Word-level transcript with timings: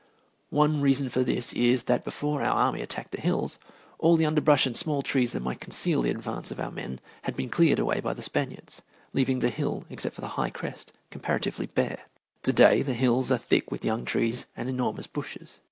One 0.49 0.81
reason 0.81 1.09
for 1.09 1.23
this 1.23 1.53
is 1.53 1.83
that 1.83 2.03
before 2.03 2.41
our 2.41 2.49
army 2.55 2.81
attacked 2.81 3.11
the 3.11 3.21
hills 3.21 3.59
all 3.99 4.17
the 4.17 4.25
underbrush 4.25 4.65
and 4.65 4.75
small 4.75 5.03
trees 5.03 5.31
that 5.33 5.43
might 5.43 5.59
conceal 5.61 6.01
the 6.01 6.09
advance 6.09 6.49
of 6.49 6.59
our 6.59 6.71
men 6.71 6.99
had 7.21 7.35
been 7.35 7.49
cleared 7.51 7.77
away 7.77 7.99
by 7.99 8.15
the 8.15 8.23
Spaniards, 8.23 8.81
leaving 9.13 9.41
the 9.41 9.51
hill, 9.51 9.83
except 9.91 10.15
for 10.15 10.21
the 10.21 10.29
high 10.39 10.49
crest, 10.49 10.91
comparatively 11.11 11.67
bare. 11.67 12.05
To 12.41 12.51
day 12.51 12.81
the 12.81 12.95
hills 12.95 13.31
are 13.31 13.37
thick 13.37 13.69
with 13.69 13.85
young 13.85 14.03
trees 14.03 14.47
and 14.57 14.67
enormous 14.67 15.05
bushes. 15.05 15.59